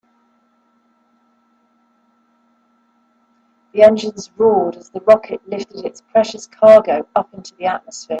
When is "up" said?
7.15-7.31